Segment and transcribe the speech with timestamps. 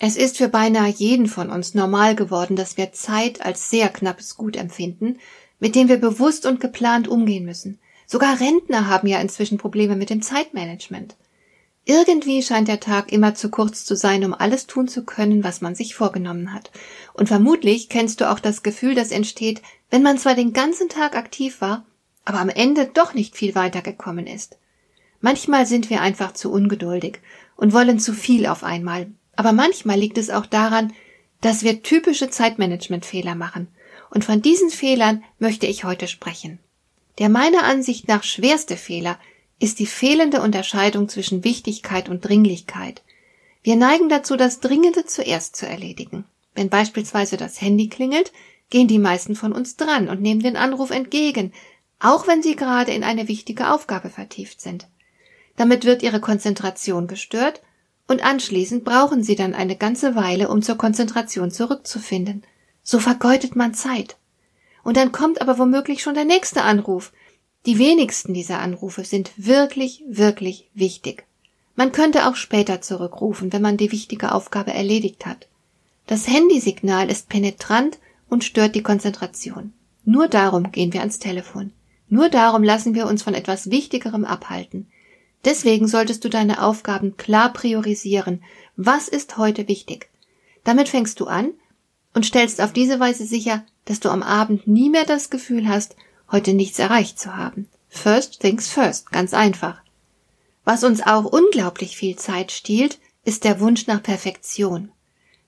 [0.00, 4.36] Es ist für beinahe jeden von uns normal geworden, dass wir Zeit als sehr knappes
[4.36, 5.18] Gut empfinden,
[5.58, 7.80] mit dem wir bewusst und geplant umgehen müssen.
[8.06, 11.16] Sogar Rentner haben ja inzwischen Probleme mit dem Zeitmanagement.
[11.84, 15.62] Irgendwie scheint der Tag immer zu kurz zu sein, um alles tun zu können, was
[15.62, 16.70] man sich vorgenommen hat.
[17.14, 21.16] Und vermutlich kennst du auch das Gefühl, das entsteht, wenn man zwar den ganzen Tag
[21.16, 21.86] aktiv war,
[22.24, 24.58] aber am Ende doch nicht viel weitergekommen ist.
[25.20, 27.20] Manchmal sind wir einfach zu ungeduldig
[27.56, 30.92] und wollen zu viel auf einmal, aber manchmal liegt es auch daran,
[31.40, 33.68] dass wir typische Zeitmanagementfehler machen.
[34.10, 36.58] Und von diesen Fehlern möchte ich heute sprechen.
[37.18, 39.16] Der meiner Ansicht nach schwerste Fehler
[39.60, 43.04] ist die fehlende Unterscheidung zwischen Wichtigkeit und Dringlichkeit.
[43.62, 46.24] Wir neigen dazu, das Dringende zuerst zu erledigen.
[46.56, 48.32] Wenn beispielsweise das Handy klingelt,
[48.70, 51.52] gehen die meisten von uns dran und nehmen den Anruf entgegen,
[52.00, 54.88] auch wenn sie gerade in eine wichtige Aufgabe vertieft sind.
[55.54, 57.62] Damit wird ihre Konzentration gestört
[58.08, 62.42] und anschließend brauchen sie dann eine ganze Weile, um zur Konzentration zurückzufinden.
[62.82, 64.16] So vergeudet man Zeit.
[64.82, 67.12] Und dann kommt aber womöglich schon der nächste Anruf.
[67.66, 71.26] Die wenigsten dieser Anrufe sind wirklich, wirklich wichtig.
[71.76, 75.46] Man könnte auch später zurückrufen, wenn man die wichtige Aufgabe erledigt hat.
[76.06, 77.98] Das Handysignal ist penetrant
[78.30, 79.74] und stört die Konzentration.
[80.04, 81.72] Nur darum gehen wir ans Telefon.
[82.08, 84.86] Nur darum lassen wir uns von etwas Wichtigerem abhalten.
[85.44, 88.42] Deswegen solltest du deine Aufgaben klar priorisieren.
[88.76, 90.10] Was ist heute wichtig?
[90.64, 91.52] Damit fängst du an
[92.14, 95.96] und stellst auf diese Weise sicher, dass du am Abend nie mehr das Gefühl hast,
[96.30, 97.68] heute nichts erreicht zu haben.
[97.88, 99.80] First things first, ganz einfach.
[100.64, 104.90] Was uns auch unglaublich viel Zeit stiehlt, ist der Wunsch nach Perfektion.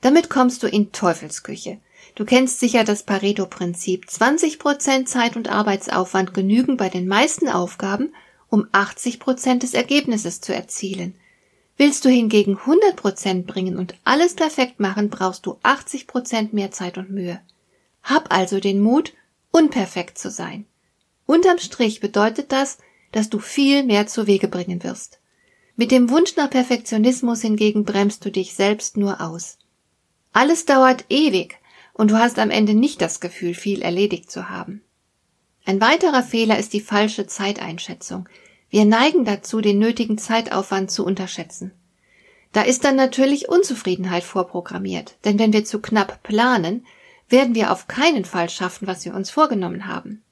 [0.00, 1.80] Damit kommst du in Teufelsküche.
[2.14, 4.06] Du kennst sicher das Pareto-Prinzip.
[4.06, 8.12] 20% Zeit und Arbeitsaufwand genügen bei den meisten Aufgaben
[8.50, 11.14] um 80 Prozent des Ergebnisses zu erzielen.
[11.76, 16.70] Willst du hingegen 100 Prozent bringen und alles perfekt machen, brauchst du 80 Prozent mehr
[16.70, 17.40] Zeit und Mühe.
[18.02, 19.12] Hab also den Mut,
[19.50, 20.66] unperfekt zu sein.
[21.26, 22.78] Unterm Strich bedeutet das,
[23.12, 25.20] dass du viel mehr zu Wege bringen wirst.
[25.76, 29.58] Mit dem Wunsch nach Perfektionismus hingegen bremst du dich selbst nur aus.
[30.32, 31.58] Alles dauert ewig
[31.94, 34.82] und du hast am Ende nicht das Gefühl, viel erledigt zu haben.
[35.64, 38.28] Ein weiterer Fehler ist die falsche Zeiteinschätzung.
[38.70, 41.72] Wir neigen dazu, den nötigen Zeitaufwand zu unterschätzen.
[42.52, 46.86] Da ist dann natürlich Unzufriedenheit vorprogrammiert, denn wenn wir zu knapp planen,
[47.28, 50.22] werden wir auf keinen Fall schaffen, was wir uns vorgenommen haben.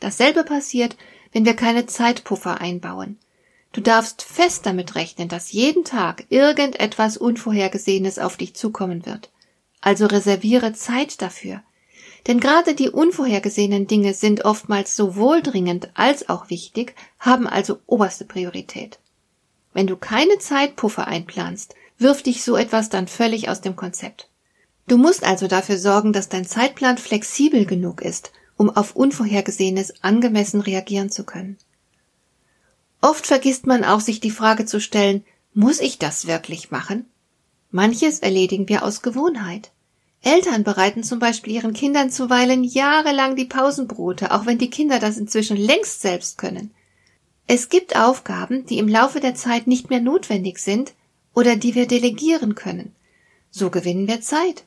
[0.00, 0.96] Dasselbe passiert,
[1.32, 3.18] wenn wir keine Zeitpuffer einbauen.
[3.72, 9.30] Du darfst fest damit rechnen, dass jeden Tag irgendetwas Unvorhergesehenes auf dich zukommen wird.
[9.80, 11.62] Also reserviere Zeit dafür.
[12.26, 18.24] Denn gerade die unvorhergesehenen Dinge sind oftmals sowohl dringend als auch wichtig, haben also oberste
[18.24, 18.98] Priorität.
[19.74, 24.28] Wenn du keine Zeitpuffer einplanst, wirft dich so etwas dann völlig aus dem Konzept.
[24.86, 30.60] Du musst also dafür sorgen, dass dein Zeitplan flexibel genug ist, um auf Unvorhergesehenes angemessen
[30.60, 31.58] reagieren zu können.
[33.00, 37.06] Oft vergisst man auch, sich die Frage zu stellen, muss ich das wirklich machen?
[37.70, 39.72] Manches erledigen wir aus Gewohnheit.
[40.24, 45.18] Eltern bereiten zum Beispiel ihren Kindern zuweilen jahrelang die Pausenbrote, auch wenn die Kinder das
[45.18, 46.72] inzwischen längst selbst können.
[47.46, 50.94] Es gibt Aufgaben, die im Laufe der Zeit nicht mehr notwendig sind
[51.34, 52.94] oder die wir delegieren können.
[53.50, 54.64] So gewinnen wir Zeit.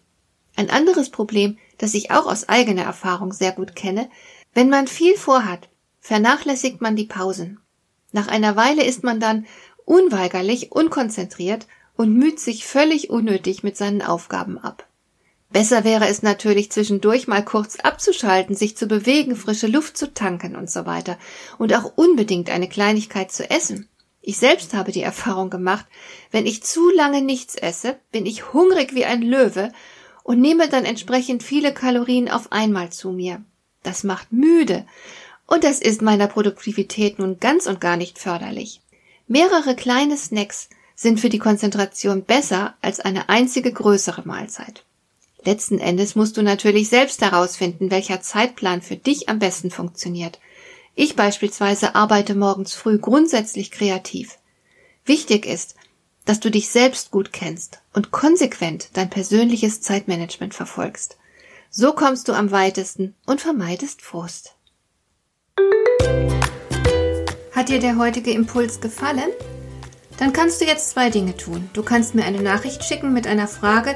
[0.55, 4.09] Ein anderes Problem, das ich auch aus eigener Erfahrung sehr gut kenne,
[4.53, 5.69] wenn man viel vorhat,
[5.99, 7.59] vernachlässigt man die Pausen.
[8.11, 9.45] Nach einer Weile ist man dann
[9.85, 14.86] unweigerlich unkonzentriert und müht sich völlig unnötig mit seinen Aufgaben ab.
[15.49, 20.55] Besser wäre es natürlich zwischendurch mal kurz abzuschalten, sich zu bewegen, frische Luft zu tanken
[20.55, 21.17] und so weiter
[21.57, 23.87] und auch unbedingt eine Kleinigkeit zu essen.
[24.21, 25.85] Ich selbst habe die Erfahrung gemacht,
[26.31, 29.71] wenn ich zu lange nichts esse, bin ich hungrig wie ein Löwe
[30.23, 33.41] und nehme dann entsprechend viele Kalorien auf einmal zu mir.
[33.83, 34.85] Das macht müde
[35.45, 38.81] und das ist meiner Produktivität nun ganz und gar nicht förderlich.
[39.27, 44.83] Mehrere kleine Snacks sind für die Konzentration besser als eine einzige größere Mahlzeit.
[45.43, 50.39] Letzten Endes musst du natürlich selbst herausfinden, welcher Zeitplan für dich am besten funktioniert.
[50.95, 54.39] Ich beispielsweise arbeite morgens früh grundsätzlich kreativ.
[55.05, 55.75] Wichtig ist,
[56.25, 61.17] dass du dich selbst gut kennst und konsequent dein persönliches Zeitmanagement verfolgst.
[61.69, 64.55] So kommst du am weitesten und vermeidest Frust.
[67.51, 69.31] Hat dir der heutige Impuls gefallen?
[70.17, 71.69] Dann kannst du jetzt zwei Dinge tun.
[71.73, 73.95] Du kannst mir eine Nachricht schicken mit einer Frage,